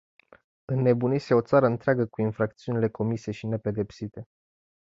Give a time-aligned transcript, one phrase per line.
[0.65, 4.27] Înnebunise o țară întreagă cu infracțiunile comise și nepedepsite.